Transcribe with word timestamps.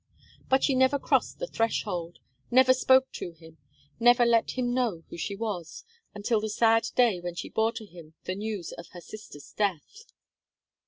But 0.49 0.63
she 0.63 0.73
never 0.73 0.97
crossed 0.97 1.37
the 1.37 1.45
threshold, 1.45 2.17
never 2.49 2.73
spoke 2.73 3.11
to 3.11 3.33
him, 3.33 3.59
never 3.99 4.25
let 4.25 4.57
him 4.57 4.73
know 4.73 5.03
who 5.11 5.17
she 5.17 5.35
was, 5.35 5.85
until 6.15 6.41
the 6.41 6.49
sad 6.49 6.87
day 6.95 7.19
when 7.19 7.35
she 7.35 7.49
bore 7.49 7.73
to 7.73 7.85
him 7.85 8.15
the 8.23 8.33
news 8.33 8.71
of 8.71 8.87
her 8.93 9.01
sister's 9.01 9.51
death. 9.51 10.11